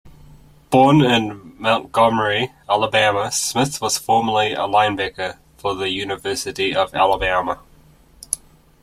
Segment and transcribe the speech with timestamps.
[0.71, 7.59] Born in Montgomery, Alabama, Smith was formerly a linebacker for the University of Alabama.